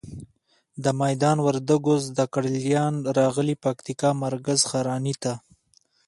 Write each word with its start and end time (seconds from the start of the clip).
د 0.83 0.85
میدان 1.01 1.37
وردګو 1.47 1.93
زده 2.07 2.25
ګړالیان 2.33 2.93
راغلي 3.19 3.55
پکتیکا 3.63 4.09
مرکز 4.23 4.59
ښرنی 4.69 5.13
ته. 5.23 5.33